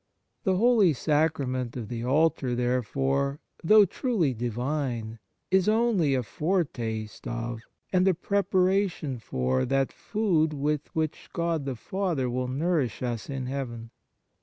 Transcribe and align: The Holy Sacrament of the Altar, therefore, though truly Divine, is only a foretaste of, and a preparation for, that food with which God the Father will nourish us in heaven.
The 0.45 0.55
Holy 0.55 0.93
Sacrament 0.93 1.77
of 1.77 1.87
the 1.87 2.03
Altar, 2.03 2.55
therefore, 2.55 3.39
though 3.63 3.85
truly 3.85 4.33
Divine, 4.33 5.19
is 5.51 5.69
only 5.69 6.15
a 6.15 6.23
foretaste 6.23 7.27
of, 7.27 7.61
and 7.93 8.07
a 8.07 8.15
preparation 8.15 9.19
for, 9.19 9.63
that 9.65 9.93
food 9.93 10.53
with 10.55 10.87
which 10.95 11.29
God 11.33 11.65
the 11.65 11.75
Father 11.75 12.31
will 12.31 12.47
nourish 12.47 13.03
us 13.03 13.29
in 13.29 13.45
heaven. 13.45 13.91